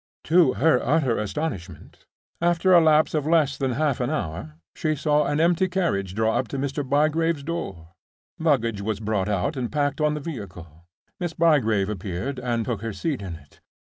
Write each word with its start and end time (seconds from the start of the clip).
To 0.23 0.53
her 0.53 0.81
utter 0.83 1.19
astonishment, 1.19 2.07
after 2.41 2.73
a 2.73 2.81
lapse 2.81 3.13
of 3.13 3.27
less 3.27 3.55
than 3.55 3.73
half 3.73 3.99
an 3.99 4.09
hour 4.09 4.55
she 4.73 4.95
saw 4.95 5.27
an 5.27 5.39
empty 5.39 5.67
carriage 5.67 6.15
draw 6.15 6.39
up 6.39 6.45
at 6.51 6.59
Mr. 6.59 6.83
Bygrave's 6.83 7.43
door. 7.43 7.89
Luggage 8.39 8.81
was 8.81 8.99
brought 8.99 9.29
out 9.29 9.55
and 9.55 9.71
packed 9.71 10.01
on 10.01 10.15
the 10.15 10.19
vehicle. 10.19 10.87
Miss 11.19 11.33
Bygrave 11.33 11.87
appeared, 11.87 12.39
and 12.39 12.65
took 12.65 12.81
her 12.81 12.93
seat 12.93 13.21
in 13.21 13.35
it. 13.35 13.61